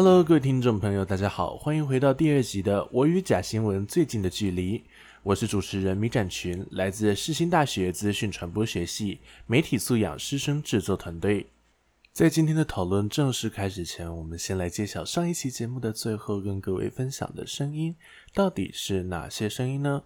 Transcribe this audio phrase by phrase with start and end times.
[0.00, 4.78] Hello，各位听众朋友，大家好，欢迎回到第二集的《我与假新闻最近的距离》。
[5.24, 9.18] 我是主持人米展群，来自世新大学资讯传播学系
[9.48, 11.48] 媒体素养师生制作团队。
[12.12, 17.96] 在今天的讨论正式开始前，我们先来揭晓上一期节目的最后跟各位分享的声音
[18.32, 20.04] 到底是哪些声音呢？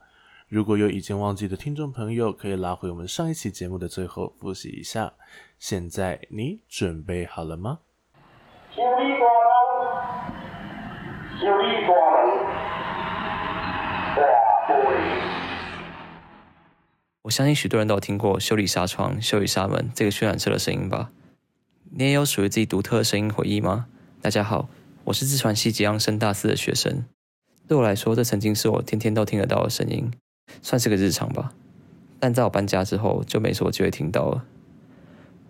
[0.48, 5.12] 如果有已经忘记的听众朋友，可以拉回我们上一期节目的最后复习一下。
[5.58, 7.80] 现在你准备好了吗？
[8.74, 10.00] 修理大楼，
[11.38, 12.24] 修理大门，
[14.16, 14.96] 玻璃。
[17.20, 21.10] 我相信许多人都有听过修理纱窗、修理纱门这个渲染车的声音吧？
[21.90, 23.88] 你也有属于自己独特的声音回忆吗？
[24.22, 24.70] 大家好，
[25.04, 27.04] 我是自传系吉昂升大四的学生。
[27.68, 30.10] 对我来说，这曾经是我天天都听得到的声音，
[30.62, 31.52] 算是个日常吧。
[32.18, 34.46] 但在我搬家之后，就没什么机会听到了。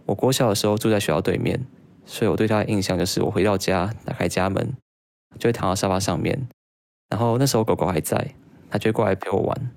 [0.07, 1.65] 我国小的时候住在学校对面。
[2.05, 4.75] 所以我对他的印象就是，我回到家，打开家门，
[5.39, 6.49] 就会躺到沙发上面，
[7.09, 8.35] 然后那时候狗狗还在，
[8.71, 9.71] 它就会过来陪我玩。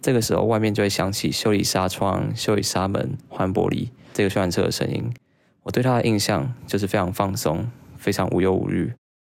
[0.00, 5.12] 这个时候，外面就会响起修理纱窗、修理纱门、换玻璃这个渲车的声音。
[5.62, 8.92] 我对它的印象就是非常放松，非常无忧无虑。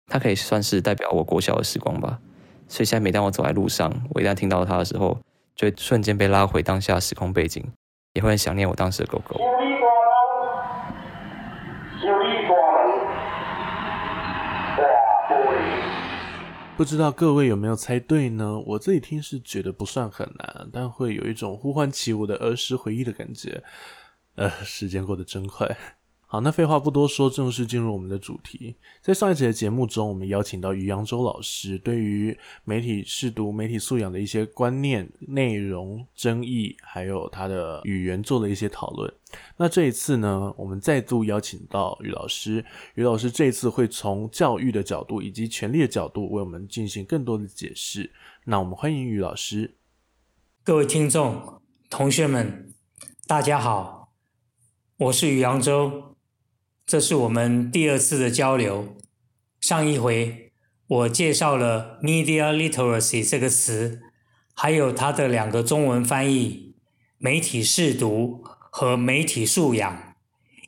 [0.07, 2.19] 它可以算是代表我国小的时光吧。
[2.67, 5.19] 所以现在每当我走在路上，我一旦听到它的时候，
[5.55, 7.65] 就会瞬间被拉回当下时空背景，
[8.13, 9.39] 也会很想念我当时的狗狗。
[16.77, 18.57] 不知道各位有没有猜对呢？
[18.65, 23.63] 我自己听是觉得不算很难，但会有一种呼唤起我的儿时回忆的感觉。
[24.35, 25.77] 呃，时间过得真快。
[26.31, 28.73] 好，那废话不多说，正式进入我们的主题。
[29.01, 39.13] 在上一节的节目中，我们邀请到于扬州老师，对于媒体试读、媒体素养的一些观念、内容、争议，还有他的语言做了一些讨论。
[39.57, 42.63] 那这一次呢，我们再度邀请到于老师，
[42.95, 48.09] 于老师这一次会从教育的角度以及权力的角度为我们进行更多的解释。
[48.45, 49.75] 那我们欢迎于老师。
[50.63, 52.73] 各位听众、同学们，
[53.27, 54.13] 大家好，
[54.95, 56.10] 我是于扬州。
[56.91, 58.97] 这是我们第二次的交流。
[59.61, 60.51] 上一回
[60.87, 64.01] 我介绍了 “media literacy” 这个词，
[64.53, 66.75] 还有它的两个中文翻译
[67.17, 70.15] “媒体视读”和“媒体素养”，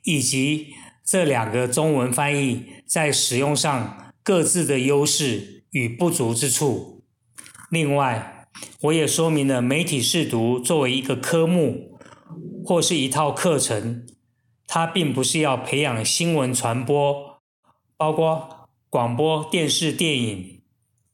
[0.05, 0.67] 以及
[1.03, 7.03] 这两个中文翻译在使用上各自的优势与不足之处。
[7.69, 8.47] 另外，
[8.83, 11.99] 我也说明了媒体视读作为一个科目
[12.63, 14.05] 或是一套课程。
[14.75, 17.39] 它并不是要培养新闻传播，
[17.95, 20.63] 包括广播电视、电影、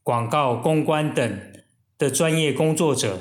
[0.02, 1.42] 广告、公关等
[1.98, 3.20] 的专业工作者。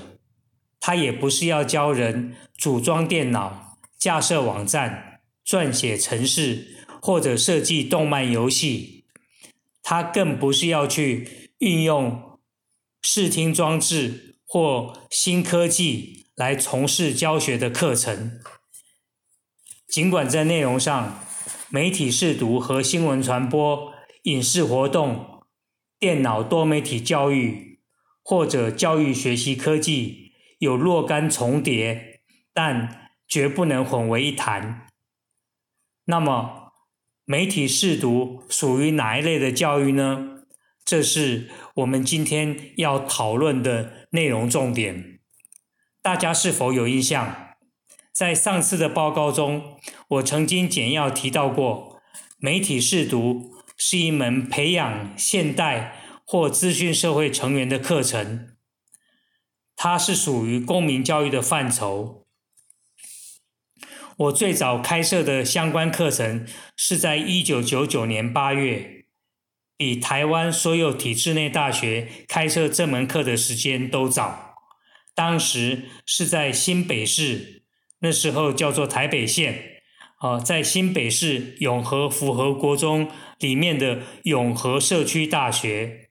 [0.79, 9.07] 它也不是要教人组装电脑、架设网站、撰写程式或者设计动漫游戏。
[9.83, 12.39] 它更不是要去运用
[13.03, 18.39] 视听装置或新科技来从事教学的课程。
[19.89, 21.19] 尽管在内容上，
[21.71, 23.95] 媒体试读和新闻传播、
[24.25, 25.43] 影视活动、
[25.99, 27.81] 电脑多媒体教育
[28.23, 32.21] 或者教育学习科技有若干重叠，
[32.53, 34.87] 但绝不能混为一谈。
[36.05, 36.73] 那么，
[37.25, 40.43] 媒体试读属于哪一类的教育呢？
[40.85, 45.19] 这是我们今天要讨论的内容重点。
[46.03, 47.48] 大家是否有印象？
[48.19, 52.03] 在上次的报告中，我曾经简要提到过，
[52.39, 55.95] 媒体试读是一门培养现代
[56.27, 58.57] 或资讯社会成员的课程，
[59.77, 62.27] 它是属于公民教育的范畴。
[64.17, 66.45] 我最早开设的相关课程
[66.77, 69.05] 是在一九九九年八月，
[69.77, 74.57] 比台湾所有体制内大学开设这门课的时间都早，
[75.15, 77.58] 当时是在新北市。
[78.01, 79.83] 那时候叫做台北县，
[80.19, 86.11] 啊，在新北市永和福和国中里面的永和社区大学，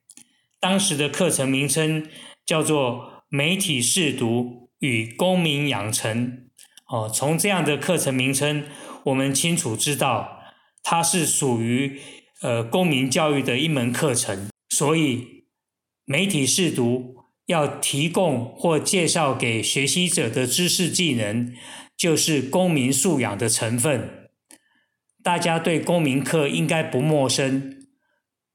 [0.59, 2.07] 当时的课程名称
[2.45, 6.47] 叫做媒体试读与公民养成，
[6.87, 8.65] 哦，从这样的课程名称，
[9.05, 10.39] 我们清楚知道
[10.83, 11.99] 它是属于
[12.41, 15.45] 呃公民教育的一门课程，所以
[16.05, 17.15] 媒体试读。
[17.47, 21.53] 要提供或介绍给学习者的知识技能，
[21.97, 24.29] 就是公民素养的成分。
[25.23, 27.87] 大家对公民课应该不陌生。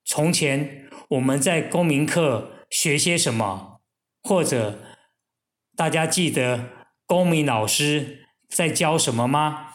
[0.04, 3.80] 从前我们在公民课学些什么？
[4.22, 4.80] 或者
[5.76, 6.70] 大家记得
[7.06, 9.68] 公民老师在教什么吗？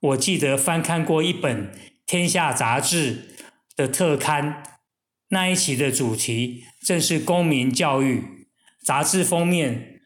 [0.00, 1.72] 我记得翻看过一本
[2.06, 3.34] 《天下》杂志，
[3.74, 4.62] 的特刊，
[5.30, 8.46] 那一期的主题正是公民教育。
[8.82, 10.00] 杂志封面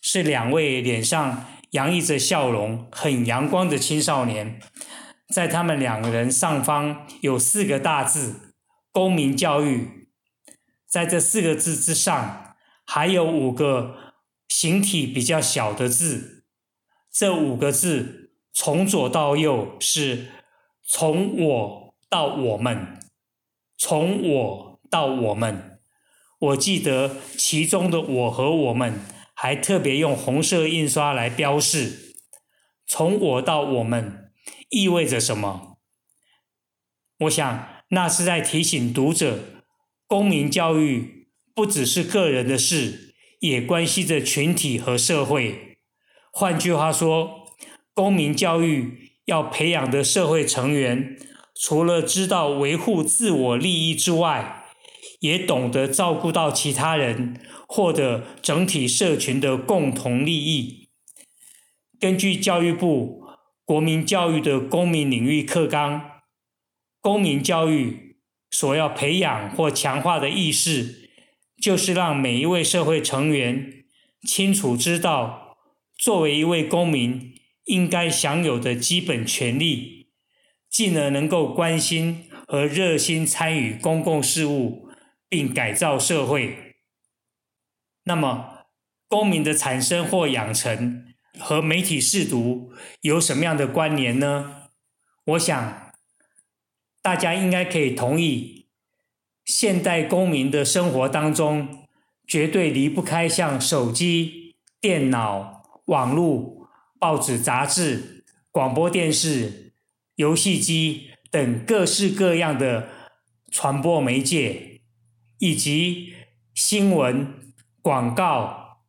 [0.00, 4.60] 是两位脸上洋溢着笑容、很阳光的青少年，
[5.34, 8.54] 在他们两个人上方有四个大字
[8.92, 10.08] “公民教育”，
[10.86, 12.54] 在这四个字之上
[12.86, 14.14] 还有五个
[14.48, 16.44] 形体比较小的字，
[17.12, 20.28] 这五个字从左到右是
[20.86, 22.96] 从我到我们。
[23.80, 25.80] 从我到我们，
[26.38, 29.00] 我记得其中的“我”和“我们”
[29.34, 32.14] 还特别用红色印刷来标示。
[32.86, 34.32] 从我到我们
[34.70, 35.78] 意味着什么？
[37.20, 39.40] 我想那是在提醒读者，
[40.06, 45.78] 公民教育不只是个人的事，也关系着群体和社会。
[46.32, 47.48] 换句话说，
[47.92, 51.18] 公民教育要培养的社会成员。
[51.60, 54.57] 除了知道维护自我利益之外，
[55.20, 60.88] 也懂得照顾到其他人，获得整体社群的共同利益。
[61.98, 63.24] 根据教育部
[63.64, 66.22] 国民教育的公民领域课纲，
[67.00, 68.16] 公民教育
[68.50, 71.10] 所要培养或强化的意识，
[71.60, 73.84] 就是让每一位社会成员
[74.26, 75.56] 清楚知道，
[75.96, 77.34] 作为一位公民
[77.64, 79.98] 应该享有的基本权利。
[80.70, 84.87] 进而能够关心和热心参与公共事务，
[85.28, 86.76] 并改造社会。
[88.04, 88.66] 那么，
[89.06, 94.68] 公民的产生或养成和媒体试读有什么样的关联呢？
[95.24, 95.92] 我想，
[97.02, 98.66] 大家应该可以同意，
[99.44, 101.86] 现代公民的生活当中，
[102.26, 109.66] 绝对离不开像手机、电脑、网络、报纸、杂志、广播电视。
[110.16, 112.88] 游戏机等各式各样的
[113.52, 114.67] 传播媒介，
[115.38, 116.14] 以及
[116.54, 118.82] 新闻、广告、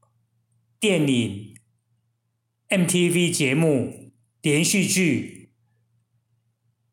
[0.79, 1.55] 电影、
[2.69, 5.51] MTV 节目、连续剧、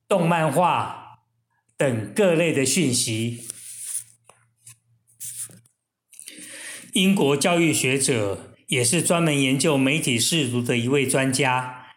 [0.09, 1.21] 动漫画
[1.77, 3.45] 等各类的讯息。
[6.93, 11.89] 英国教育学者，也是专门研究媒体视读的一位专家。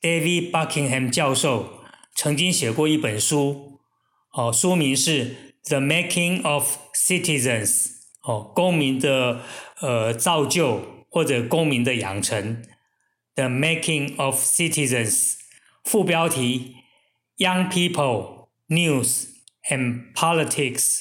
[0.00, 1.84] David Buckingham 教授
[2.14, 3.80] 曾经写过一本书，
[4.32, 5.34] 哦，书名是
[5.68, 7.86] 《The Making of Citizens》，
[8.22, 9.42] 哦，公民的
[9.80, 12.62] 呃造就或者公民的养成，
[13.34, 15.10] 《The Making of Citizens》，
[15.84, 16.76] 副标题
[17.36, 19.28] ：Young People, News
[19.70, 21.00] and Politics，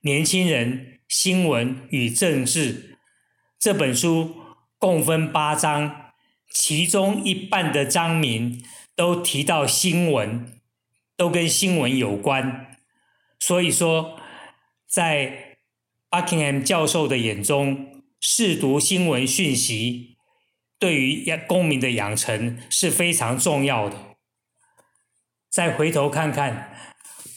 [0.00, 2.98] 年轻人、新闻与政治。
[3.58, 4.36] 这本书
[4.78, 6.02] 共分八章。
[6.48, 8.64] 其中一半的章名
[8.94, 10.58] 都提到新闻，
[11.14, 12.75] 都跟新闻有关。
[13.38, 14.18] 所以说，
[14.88, 15.58] 在
[16.10, 20.16] Buckingham 教授的眼中，试读新闻讯息
[20.78, 24.16] 对于公民的养成是非常重要的。
[25.50, 26.74] 再回头看看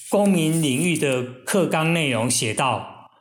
[0.10, 3.12] 公民领域的课纲内容，写到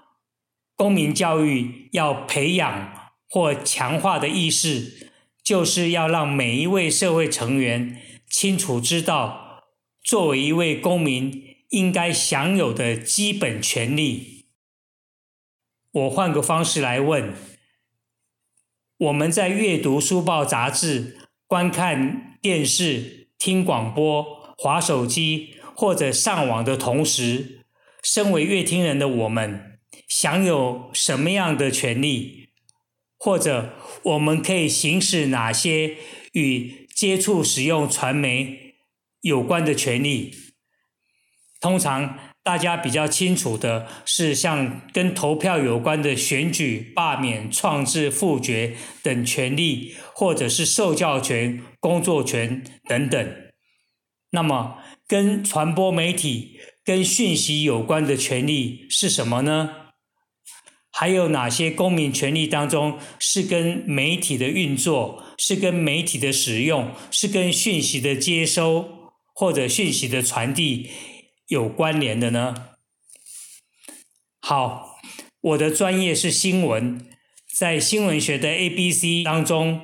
[0.77, 5.07] 公民教育要培养或强化的意识。
[5.45, 9.63] 就是要让每一位社会成员清楚知道，
[10.05, 14.47] 作为一位公民应该享有的基本权利。
[15.91, 17.35] 我换个方式来问：
[18.99, 27.65] 我们在阅读书报、杂志、观看电视、听广播、划手机或者上网的同时，
[28.03, 32.51] 身为阅听人的我们，享有什么样的权利？
[33.19, 35.97] 或者我们可以行使哪些
[36.33, 38.77] 与接触使用传媒
[39.23, 40.33] 有关的权利？
[41.61, 53.35] 通常大家比较清楚的是，像跟投票有关的选举、罢免、创制、复决等权利，或者是受教权、工作权等等。
[54.31, 59.71] 那么，跟传播媒体、跟讯息有关的权利是什么呢？
[60.91, 70.91] 还有哪些公民权利当中是跟媒体的运作、是跟媒体的使用、是跟讯息的接收或者讯息的传递
[71.49, 72.69] 有关联的呢？
[74.39, 74.99] 好，
[75.41, 77.07] 我的专业是新闻，
[77.53, 79.81] 在新闻学的 A、B、C 当中，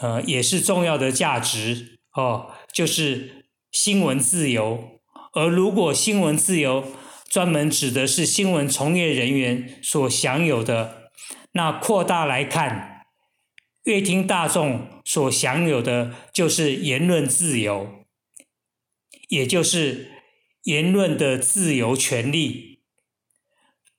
[0.00, 5.00] 呃，也是重要的价值哦，就是新闻自由。
[5.32, 6.84] 而如果新闻自由，
[7.28, 11.10] 专门指的是新闻从业人员所享有的，
[11.52, 13.06] 那扩大来看，
[13.82, 18.04] 乐听大众所享有的就是言论自由，
[19.28, 20.13] 也就是
[20.64, 22.80] 言论的自由权利。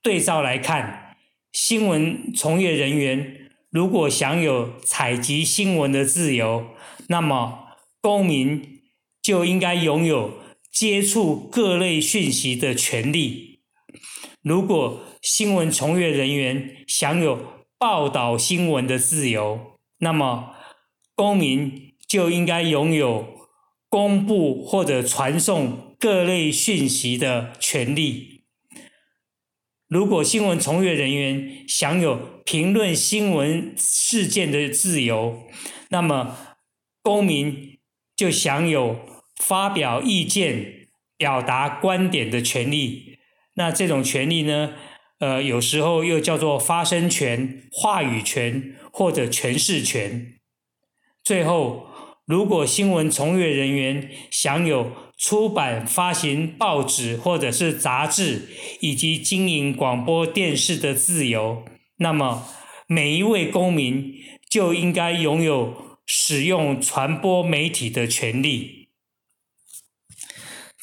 [0.02, 1.18] 对照来看，
[1.52, 6.68] 新闻从业人员如果享有采集新闻的自由，
[7.08, 7.70] 那么
[8.02, 8.82] 公民
[9.22, 10.40] 就应该拥有
[10.72, 13.62] 接触各类讯息的权利。
[14.42, 20.56] 如果新闻从业人员享有报道新闻的自由，那么
[21.16, 23.48] 公民就应该拥有
[23.90, 28.44] 公布或者传送各类讯息的权利。
[29.88, 35.48] 如果新闻从业人员享有评论新闻事件的自由，
[35.90, 36.38] 那么
[37.02, 37.80] 公民
[38.16, 39.00] 就享有
[39.42, 43.18] 发表意见、表达观点的权利。
[43.56, 44.76] 那这种权利呢，
[45.18, 50.36] 呃，有时候又叫做发声权、话语权或者诠释权。
[51.24, 51.88] 最后，
[52.28, 58.50] 如果新闻从业人员享有出版、发行报纸或者是杂志，
[58.82, 61.64] 以及经营广播电视的自由，
[61.98, 62.46] 那么
[62.86, 64.14] 每一位公民
[64.50, 68.90] 就应该拥有使用传播媒体的权利。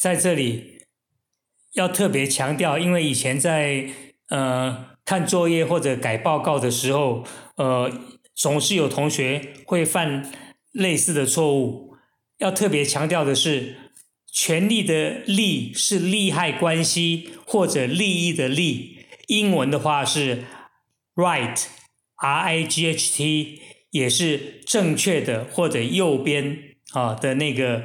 [0.00, 0.86] 在这里
[1.74, 3.90] 要特别强调，因为以前在
[4.30, 7.24] 呃看作业或者改报告的时候，
[7.56, 7.92] 呃，
[8.34, 10.32] 总是有同学会犯
[10.72, 11.96] 类似的错误。
[12.38, 13.76] 要特别强调的是。
[14.34, 20.44] 权利的利是利害关系或者利益的利，英文的话是
[21.14, 23.60] right，r i g h t，
[23.90, 27.84] 也是正确的或者右边啊的那个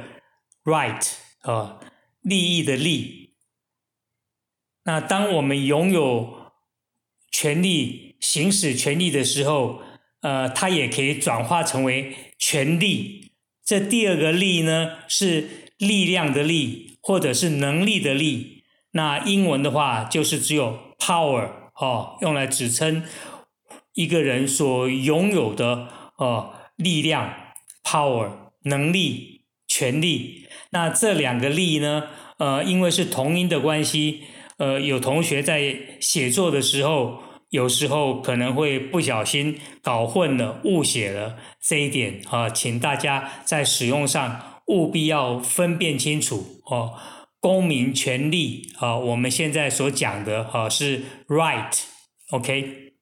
[0.64, 1.06] right
[1.42, 1.80] 啊，
[2.22, 3.34] 利益的利。
[4.84, 6.52] 那当我们拥有
[7.30, 9.82] 权利行使权利的时候，
[10.22, 13.32] 呃，它也可以转化成为权利。
[13.62, 15.67] 这第二个利呢是。
[15.78, 23.04] 力量的力，或者是能力的力，那英文的话就是只有 power 哦，用来指称
[23.94, 27.32] 一个人所拥有的哦力量
[27.84, 28.30] power
[28.64, 30.48] 能力权力。
[30.70, 32.08] 那这两个力呢，
[32.38, 34.24] 呃，因为是同音的关系，
[34.56, 44.57] 呃，有同学在写作的时候，有时候可能会不小心搞混了、误写了这一点啊，请大家在使用上。
[44.68, 46.92] 务必要分辨清楚哦，
[47.40, 52.92] 公民权利啊，我们现在所讲的啊是 right，OK。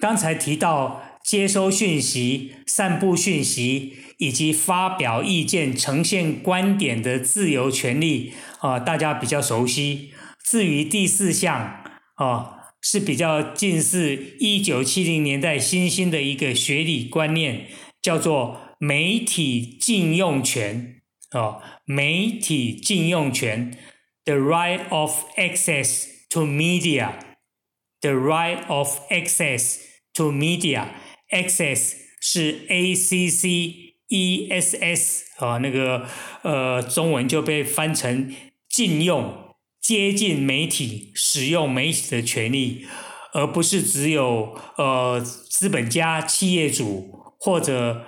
[0.00, 10.10] 刚才提到接收讯息、散布讯息以及发表意见、呈现观点的自由权利啊，大家比较熟悉。
[10.50, 11.84] 至于第四项
[12.16, 17.66] 啊，是比较近似一九七零年代新兴的一个学理观念，
[18.02, 18.65] 叫做。
[18.78, 21.00] 媒体禁用权
[21.32, 23.76] 哦，媒体禁用权
[24.24, 29.78] ，the right of access to media，the right of access
[30.12, 36.06] to media，access 是 a c c e s s 啊，那个
[36.42, 38.34] 呃中文就被翻成
[38.68, 42.86] 禁用，接近媒体，使用媒体的权利，
[43.32, 48.04] 而不是只有呃资本家、企业主或者。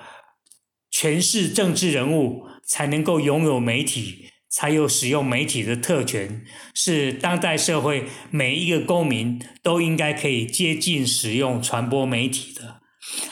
[1.00, 12.80] 全是政治人物才能够拥有媒体，才有使用媒体的特权，是当代社会每一个公民都应该可以接近使用传播媒体的。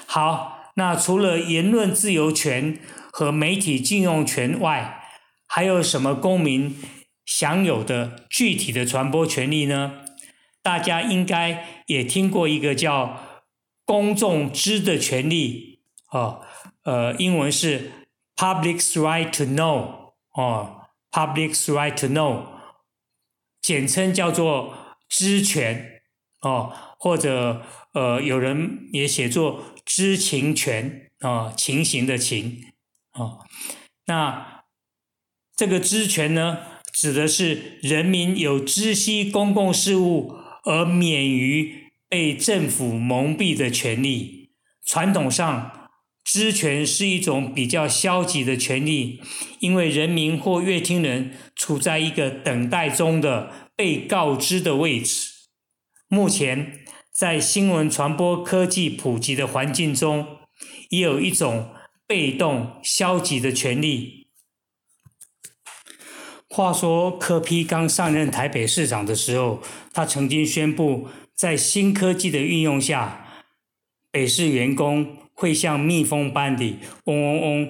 [0.07, 2.79] 好，那除了言论自由权
[3.11, 5.03] 和媒体禁用权外，
[5.49, 6.77] 还有什么公民
[7.25, 10.05] 享有的具体的传播权利呢？
[10.63, 13.43] 大家应该也听过一个叫
[13.85, 15.81] 公众知的权利
[16.13, 16.43] 哦。
[16.87, 17.91] 呃，英文是
[18.37, 22.47] public's right to know 哦，public's right to know，
[23.61, 24.73] 简称叫做
[25.09, 26.03] 知权
[26.43, 32.67] 哦，或者呃，有人也写作知情权啊，情形的情
[33.15, 33.45] 哦。
[34.05, 34.63] 那
[35.57, 36.59] 这个知权呢，
[36.93, 44.53] 指的是人民有知悉公共事务而免于被政府蒙蔽的权利。
[44.85, 45.86] 传统上。
[46.27, 49.23] 知权是一种比较消极的权利，
[49.61, 55.31] 因为人民或乐听人处在一个等待中的被告知的位置。
[56.09, 56.81] 目前，
[57.13, 60.39] 在新闻传播科技普及的环境中，
[60.91, 61.73] 也有一种
[62.09, 64.27] 被动消极的权利。
[66.49, 73.45] 话说，柯批刚上任台北市长的时候，他曾经宣布，在新科技的运用下，
[74.11, 75.26] 北市员工。
[75.37, 77.69] 会像蜜蜂般的嗡嗡嗡，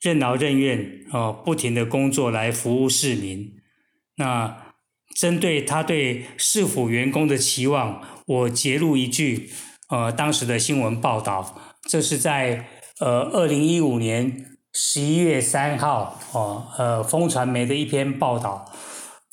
[0.00, 3.52] 任劳任怨啊，不停的工作来服务市民。
[4.16, 4.72] 那
[5.14, 9.50] 针对他对市府员工的期望，我截录一句，
[9.90, 12.66] 呃，当时的新闻报道，这是在
[13.00, 18.72] 呃二零一五年十一月三号，哦，呃，风传媒的一篇报道，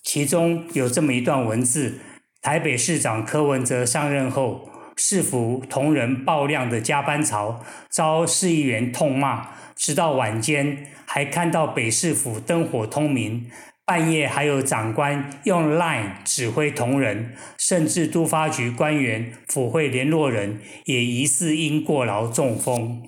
[0.03, 2.01] 其中有这么一段文字：
[2.41, 4.67] 台北市长柯文哲上任后。
[5.03, 13.49] 市府同仁爆量的加班潮，遭市议员痛骂，直到晚间还看到北市府灯火通明，
[13.83, 23.01] 半夜还有长官用 Line 指挥同仁，甚至都发局官员、府会联络人也疑似因过劳中风。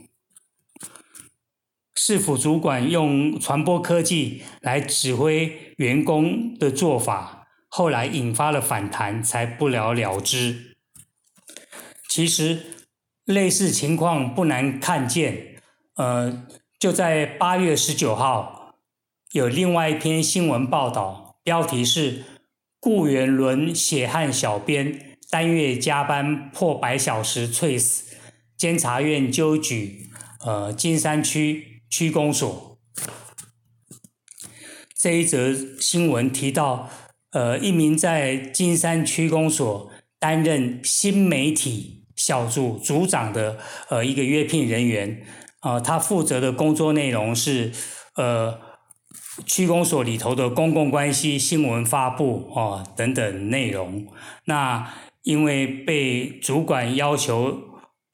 [1.96, 10.73] 市府主管用传播科技来指挥员工的做法，后来引发了反弹，才不了了之。
[12.14, 12.60] 其实
[13.26, 15.56] 类似情况不难看见，
[15.96, 16.46] 呃，
[16.78, 18.76] 就在八月十九号，
[19.32, 22.24] 有另外一篇新闻报道，标题是
[22.80, 28.16] “雇员轮血汗小编单月加班破百小时猝死”，
[28.56, 30.12] 监察院纠举
[30.46, 32.78] 呃金山区区公所。
[34.96, 36.92] 这一则新闻提到，
[37.32, 39.90] 呃，一名在金山区公所
[40.20, 42.02] 担任新媒体。
[42.16, 43.58] 小组组长的
[43.90, 45.26] 呃一个约聘人员
[45.62, 47.72] 啊，他负责的工作内容是
[48.16, 48.60] 呃
[49.46, 54.08] 区公所里头的公共关系、新闻发布啊等等内容。
[54.46, 54.94] 那
[55.24, 57.62] 因为被主管要求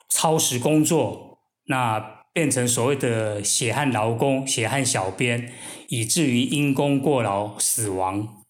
[0.09, 1.99] 超时工作，那
[2.31, 5.51] 变成所谓的血汗劳工、血汗小编，
[5.89, 8.43] 以至于因公过劳死亡。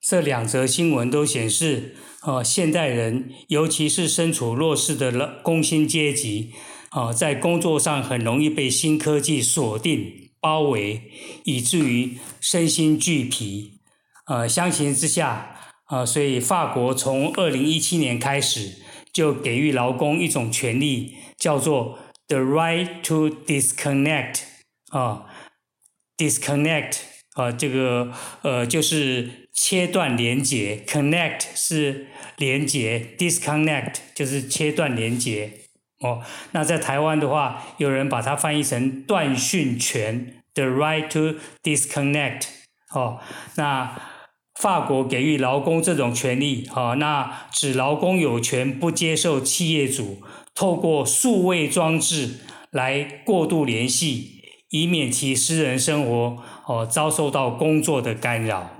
[0.00, 1.96] 这两则新闻都显示。
[2.22, 6.52] 哦，现代人，尤其是身处弱势的工薪阶级，
[6.90, 11.02] 啊，在工作上很容易被新科技锁定、包围，
[11.44, 13.80] 以至于身心俱疲。
[14.26, 18.76] 呃，相形之下，啊，所以法国从二零一七年开始
[19.14, 24.40] 就给予劳工一种权利，叫做 the right to disconnect，
[24.90, 25.24] 啊
[26.18, 26.98] ，disconnect，
[27.32, 32.08] 啊，这个呃，就是切断连接，connect 是。
[32.40, 35.52] 连接 disconnect 就是切断连接
[36.00, 36.22] 哦。
[36.52, 42.44] 那在台湾的话，有人把它翻译成断讯权，the right to disconnect
[42.94, 43.20] 哦。
[43.56, 44.00] 那
[44.58, 50.22] 法国给予劳工这种权利哦，那指劳工有权不接受企业主
[50.54, 58.79] 透过数位装置来过度联系，以免其私人生活哦遭受到工作的干扰。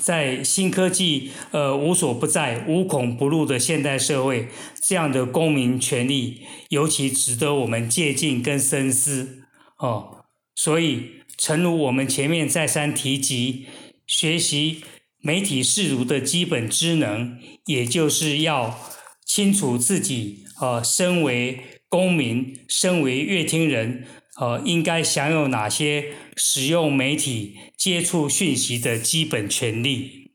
[0.00, 4.48] 在新科技呃无所不在、无孔不入的现代社会，
[4.82, 9.44] 这样的公民权利尤其值得我们借鉴跟深思
[9.78, 10.24] 哦。
[10.54, 13.66] 所以，诚如我们前面再三提及，
[14.06, 14.84] 学习
[15.20, 18.78] 媒体视读的基本知能，也就是要
[19.26, 24.06] 清楚自己呃身为公民、身为乐听人。
[24.36, 30.32] 呃，应该享有哪些使用媒体、接触讯息的基本权利？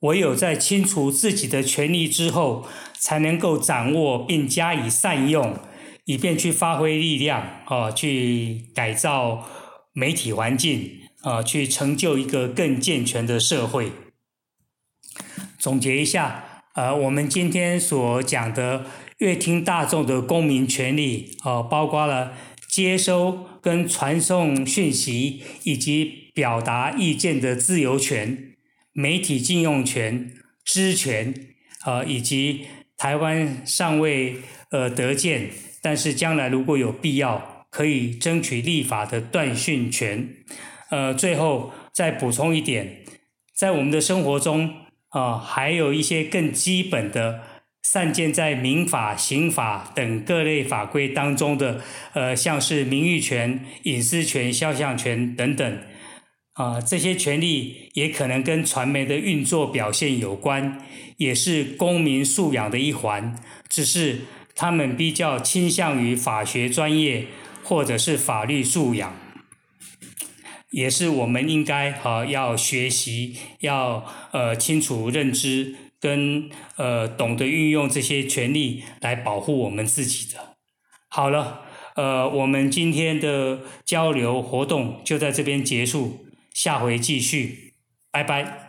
[0.00, 2.66] 唯有在清楚自己的权利之后，
[2.98, 5.58] 才能够掌握并加以善用，
[6.04, 9.48] 以便去发挥力量，啊，去改造
[9.94, 13.90] 媒体环境，啊，去成就一个更健全的社会。
[15.58, 18.84] 总结一下，呃，我们今天所讲的
[19.16, 22.34] 乐听大众的公民权利，啊，包括了。
[22.76, 28.52] 接收跟传送讯息以及表达意见的自由权、
[28.92, 30.30] 媒体禁用权、
[30.62, 31.32] 知权，
[31.86, 32.66] 呃，以及
[32.98, 34.36] 台湾尚未
[34.72, 35.48] 呃得见，
[35.80, 40.28] 但是将来如果有必要可以争取立法的断讯权，
[40.90, 42.98] 呃，最后再补充一点，
[43.54, 44.70] 在我们的生活中
[45.08, 47.40] 啊，还有一些更基本的。
[47.88, 51.80] 散见在民法、刑法等各类法规当中的，
[52.14, 55.78] 呃，像是名誉权、隐私权、肖像权等等，
[56.54, 60.82] 啊，这些权利也可能跟传媒的运作表现有关，
[61.18, 63.36] 也是公民素养的一环，
[63.68, 64.22] 只是
[64.56, 67.26] 他们比较倾向于法学专业
[67.62, 69.14] 或者是法律素养，
[70.72, 75.76] 也是我们应该啊要学习，要呃清楚认知。
[76.00, 80.56] 跟呃懂得运用这些权利来保护我们自己的。
[81.08, 81.62] 好了，
[81.94, 87.74] 呃，我们今天的交流活动就在这边结束，下回继续，
[88.10, 88.65] 拜拜。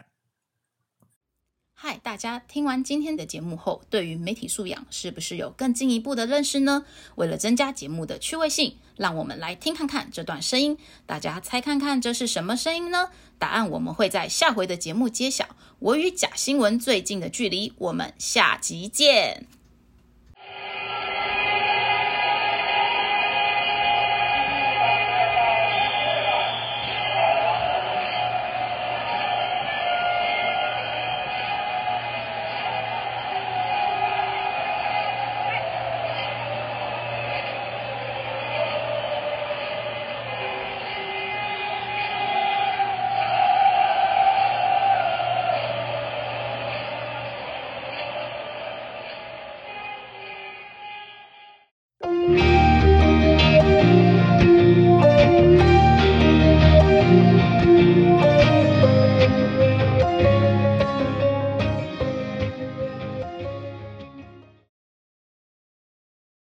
[1.79, 6.83] 嗨，大家听完今天的节目后，对于媒体素养是不是有更进一步的认识呢？
[7.13, 13.11] 为了增加节目的趣味性，让我们来听看看这段声音，大家猜看看这是什么声音呢？
[13.37, 15.55] 答案我们会在下回的节目揭晓。
[15.77, 19.45] 我与假新闻最近的距离，我们下集见。